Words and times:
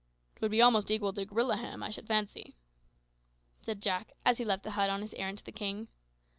"It 0.35 0.41
would 0.41 0.49
be 0.49 0.63
almost 0.63 0.89
equal 0.89 1.13
to 1.13 1.25
gorilla 1.25 1.57
ham, 1.57 1.83
I 1.83 1.91
should 1.91 2.07
fancy," 2.07 2.55
said 3.61 3.83
Jack, 3.83 4.13
as 4.25 4.39
he 4.39 4.43
left 4.43 4.63
the 4.63 4.71
hut 4.71 4.89
on 4.89 5.01
his 5.03 5.13
errand 5.13 5.37
to 5.37 5.43
the 5.45 5.51
king. 5.51 5.89